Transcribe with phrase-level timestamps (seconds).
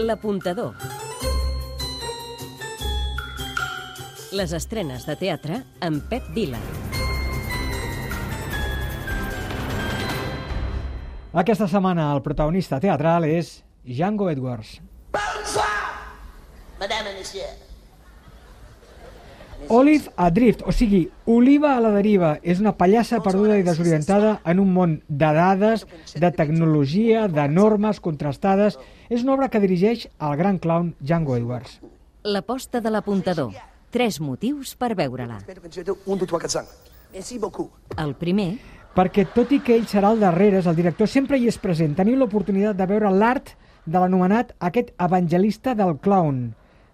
[0.00, 0.72] L'apuntador.
[4.32, 6.60] Les estrenes de teatre amb Pep Vila.
[11.42, 14.78] Aquesta setmana el protagonista teatral és Django Edwards.
[16.80, 17.69] Madame et monsieur.
[19.68, 24.58] Olive Adrift, o sigui, Oliva a la deriva, és una pallassa perduda i desorientada en
[24.62, 28.78] un món de dades, de tecnologia, de normes contrastades.
[29.08, 31.78] És una obra que dirigeix el gran clown Django Edwards.
[32.24, 33.54] L'aposta de l'apuntador.
[33.90, 35.40] Tres motius per veure-la.
[37.98, 38.50] El primer,
[38.90, 41.92] Perquè, tot i que ell serà al darrere, el director sempre hi és present.
[41.94, 43.52] Teniu l'oportunitat de veure l'art
[43.86, 46.48] de l'anomenat aquest evangelista del clown.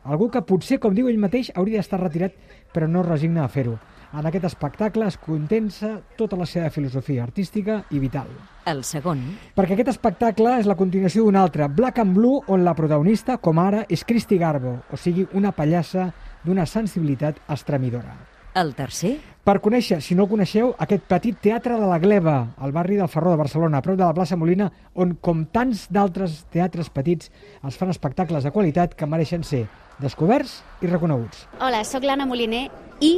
[0.06, 2.34] Algú que potser, com diu ell mateix, hauria d'estar retirat,
[2.72, 3.76] però no es resigna a fer-ho.
[4.16, 8.28] En aquest espectacle es condensa tota la seva filosofia artística i vital.
[8.66, 9.20] el segon,
[9.54, 13.58] Perquè aquest espectacle és la continuació d'un altre, Black and Blue, on la protagonista, com
[13.58, 16.12] ara, és Christy Garbo, o sigui, una pallassa
[16.44, 18.35] d'una sensibilitat estremidora.
[18.56, 22.72] El tercer, Per conèixer, si no el coneixeu, aquest petit teatre de la Gleva, al
[22.74, 24.66] barri del Ferró de Barcelona, a prop de la plaça Molina,
[24.98, 27.30] on, com tants d'altres teatres petits,
[27.62, 29.62] es fan espectacles de qualitat que mereixen ser
[30.02, 31.46] descoberts i reconeguts.
[31.62, 32.64] Hola, sóc l'Anna Moliner
[32.98, 33.12] i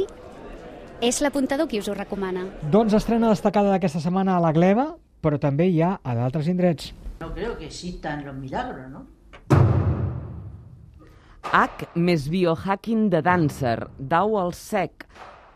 [1.01, 2.45] és l'apuntador qui us ho recomana.
[2.69, 4.91] Doncs estrena destacada d'aquesta setmana a la Gleva,
[5.25, 6.93] però també hi ha a d'altres indrets.
[7.25, 9.07] No creo que existan los milagros, ¿no?
[11.43, 15.05] H més biohacking de Dancer, Dau al sec,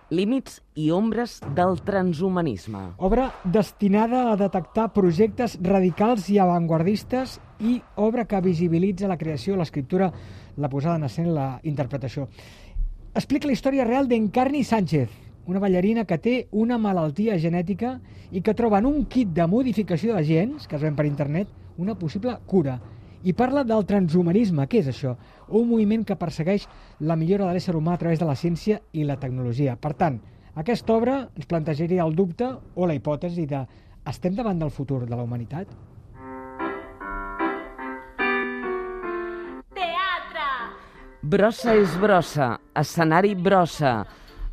[0.09, 2.81] límits i ombres del transhumanisme.
[2.98, 10.09] Obra destinada a detectar projectes radicals i avantguardistes i obra que visibilitza la creació, l'escriptura,
[10.58, 12.28] la posada en escena la interpretació.
[13.14, 15.12] Explica la història real d'Encarni Sánchez,
[15.45, 18.00] una ballarina que té una malaltia genètica
[18.31, 21.50] i que troba en un kit de modificació de gens, que es ven per internet,
[21.78, 22.80] una possible cura.
[23.24, 24.66] I parla del transhumanisme.
[24.68, 25.14] Què és això?
[25.48, 26.68] Un moviment que persegueix
[27.00, 29.78] la millora de l'ésser humà a través de la ciència i la tecnologia.
[29.80, 30.20] Per tant,
[30.59, 33.64] aquesta obra ens plantejaria el dubte o la hipòtesi de
[34.12, 35.72] estem davant del futur de la humanitat?
[41.24, 44.02] Brossa és brossa, escenari brossa,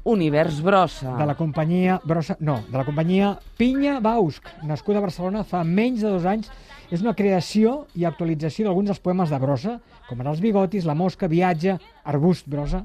[0.04, 1.16] univers brossa.
[1.18, 2.36] De la companyia Brossa...
[2.40, 6.50] No, de la companyia Pinya Bausch, nascuda a Barcelona fa menys de dos anys.
[6.90, 9.76] És una creació i actualització d'alguns dels poemes de Brossa,
[10.08, 11.76] com ara Els bigotis, La mosca, Viatge,
[12.10, 12.82] Arbust Brossa,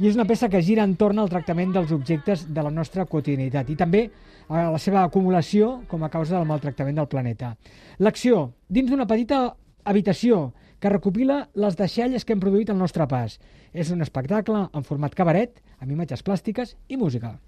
[0.00, 3.68] i és una peça que gira entorn al tractament dels objectes de la nostra quotidianitat
[3.70, 4.08] i també
[4.48, 7.54] a la seva acumulació com a causa del maltractament del planeta.
[7.98, 9.46] L'acció, dins d'una petita
[9.84, 10.52] habitació
[10.84, 13.38] que recopila les deixalles que hem produït al nostre pas.
[13.72, 17.38] És un espectacle en format cabaret, amb imatges plàstiques i música.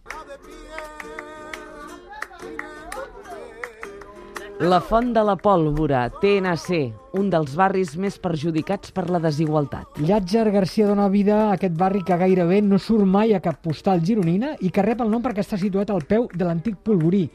[4.64, 6.78] La Font de la Pólvora, TNC,
[7.20, 10.00] un dels barris més perjudicats per la desigualtat.
[10.00, 14.00] Llàtzer Garcia dona vida a aquest barri que gairebé no surt mai a cap postal
[14.00, 17.26] gironina i que rep el nom perquè està situat al peu de l'antic polvorí.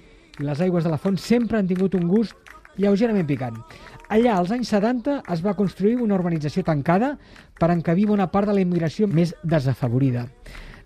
[0.42, 3.58] I les aigües de la font sempre han tingut un gust lleugerament picant.
[4.12, 7.14] Allà, als anys 70, es va construir una urbanització tancada
[7.56, 10.26] per encabir bona part de la immigració més desafavorida.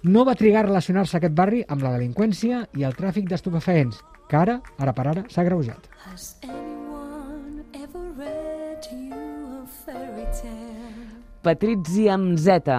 [0.05, 3.97] No va trigar a relacionar-se aquest barri amb la delinqüència i el tràfic d'estupefaents,
[4.29, 5.89] que ara, ara per ara, s'ha greujat.
[11.49, 12.77] Patrizia amb Z,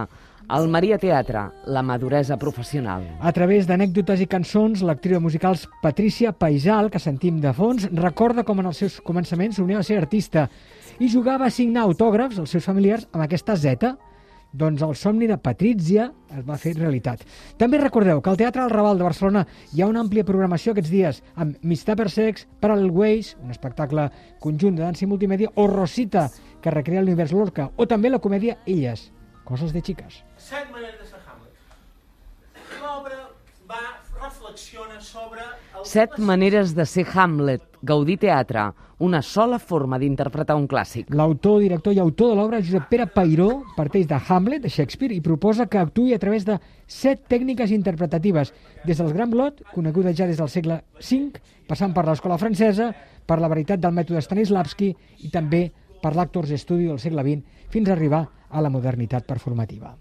[0.49, 3.03] el Maria Teatre, la maduresa professional.
[3.21, 8.45] A través d'anècdotes i cançons, l'actriu de musicals Patricia Paisal, que sentim de fons, recorda
[8.47, 10.47] com en els seus començaments sonia a ser artista
[11.03, 13.97] i jugava a signar autògrafs als seus familiars amb aquesta Z.
[14.56, 17.27] Doncs el somni de Patrícia es va fer realitat.
[17.59, 19.43] També recordeu que al Teatre del Raval de Barcelona
[19.75, 24.06] hi ha una àmplia programació aquests dies amb Mistà per Sex, Parallel Ways, un espectacle
[24.41, 26.31] conjunt de dansa i multimèdia, o Rosita,
[26.62, 29.11] que recrea l'univers Lorca, o també la comèdia Illes,
[29.47, 30.21] coses de xiques.
[30.37, 31.55] Set maneres de ser Hamlet.
[32.83, 33.23] L'obra
[33.67, 33.83] va
[34.23, 35.45] reflexiona sobre...
[35.84, 41.11] Set maneres de ser Hamlet, Gaudí Teatre, una sola forma d'interpretar un clàssic.
[41.15, 45.25] L'autor, director i autor de l'obra, Josep Pere Pairó, parteix de Hamlet, de Shakespeare, i
[45.25, 48.55] proposa que actuï a través de set tècniques interpretatives,
[48.87, 52.93] des dels Gran Blot, coneguda ja des del segle V, passant per l'escola francesa,
[53.26, 54.93] per la veritat del mètode Stanislavski
[55.26, 55.67] i també
[56.02, 59.96] per l'Actors Studio del segle XX, fins a arribar a la modernitat performativa.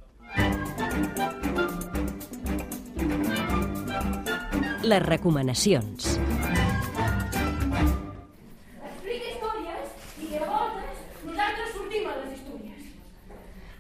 [4.85, 6.19] les recomanacions.
[8.85, 9.87] Explica històries
[10.21, 12.81] i de voltes nosaltres sortim a les històries.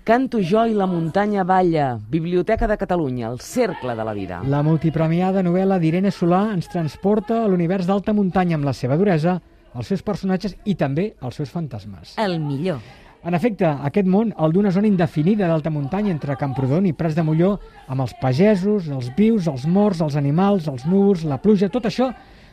[0.05, 4.41] Canto jo i la muntanya balla, Biblioteca de Catalunya, el cercle de la vida.
[4.49, 9.39] La multipremiada novel·la d'Irene Solà ens transporta a l'univers d'alta muntanya amb la seva duresa,
[9.75, 12.15] els seus personatges i també els seus fantasmes.
[12.17, 12.79] El millor.
[13.25, 17.23] En efecte, aquest món, el d'una zona indefinida d'alta muntanya entre Camprodon i Prats de
[17.25, 17.55] Molló,
[17.89, 22.11] amb els pagesos, els vius, els morts, els animals, els núvols, la pluja, tot això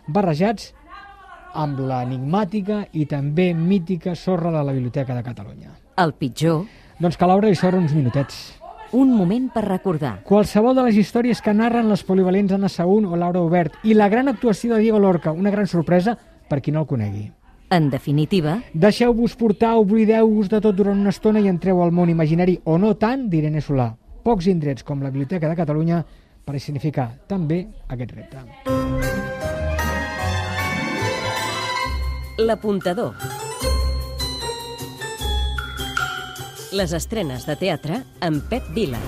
[0.08, 0.72] barrejats
[1.52, 5.74] amb l'enigmàtica i també mítica sorra de la Biblioteca de Catalunya.
[6.00, 6.64] El pitjor,
[7.02, 8.58] Doncs que a Laura li sobra uns minutets.
[8.92, 10.18] un moment per recordar.
[10.24, 14.08] Qualsevol de les històries que narren les polivalents Anna Saún o Laura Obert i la
[14.08, 16.16] gran actuació de Diego Lorca, una gran sorpresa
[16.52, 17.30] per qui no el conegui.
[17.72, 22.58] En definitiva, Deixeu-vos portar, oblideu-vos de tot durant una estona i entreu al món imaginari,
[22.68, 23.88] o no tant, d'Irene Solà.
[24.22, 26.02] Pocs indrets com la Biblioteca de Catalunya
[26.44, 28.44] per significar també aquest repte.
[32.42, 33.16] L'apuntador.
[36.72, 39.00] Les estrenes de teatre amb Pep Vila.